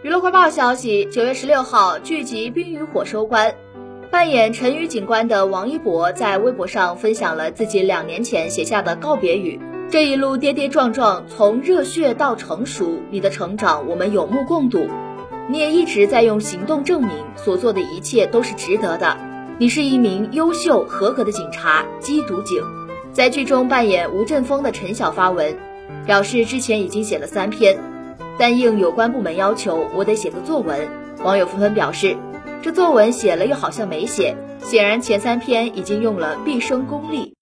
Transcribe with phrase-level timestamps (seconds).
[0.00, 3.56] 娱乐快报消息：九月十六号，剧集《冰与火》收官，
[4.12, 9.58] 扮演陈宇警官的王一博在微博上分享了自己两年前写下的告别语。
[9.90, 14.86] 这一路跌跌撞撞，从热血到成熟，你的成长我们有目共睹。
[15.48, 19.16] 你也一直在用行动证明，所做的一切都是值得的。
[19.58, 22.62] 你是一名优秀合格的警察，缉毒警。
[23.10, 25.58] 在剧中扮演吴振峰的陈晓发文，
[26.06, 27.76] 表示之前已经写了三篇，
[28.38, 30.88] 但应有关部门要求，我得写个作文。
[31.24, 32.16] 网友纷纷表示，
[32.62, 37.37] 这作文写了又好像没写，显然前三篇已经用了毕生功力。